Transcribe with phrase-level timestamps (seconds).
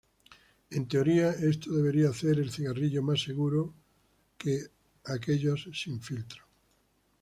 [0.71, 3.71] En teoría, esto debería hacer el cigarrillo "más seguro"
[4.35, 4.63] que
[5.05, 6.43] aquellos sin filtro.